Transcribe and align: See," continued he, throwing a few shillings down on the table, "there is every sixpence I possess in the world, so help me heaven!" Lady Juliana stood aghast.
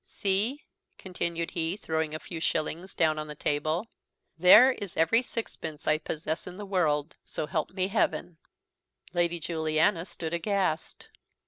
See," 0.03 0.65
continued 0.97 1.51
he, 1.51 1.77
throwing 1.77 2.15
a 2.15 2.19
few 2.19 2.39
shillings 2.39 2.95
down 2.95 3.19
on 3.19 3.27
the 3.27 3.35
table, 3.35 3.85
"there 4.35 4.71
is 4.71 4.97
every 4.97 5.21
sixpence 5.21 5.85
I 5.85 5.99
possess 5.99 6.47
in 6.47 6.57
the 6.57 6.65
world, 6.65 7.17
so 7.23 7.45
help 7.45 7.69
me 7.69 7.87
heaven!" 7.89 8.37
Lady 9.13 9.39
Juliana 9.39 10.05
stood 10.05 10.33
aghast. 10.33 11.07